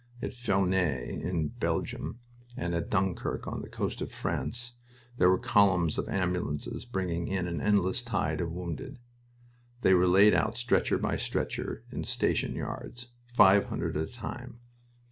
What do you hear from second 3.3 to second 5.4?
on the coast of France, there were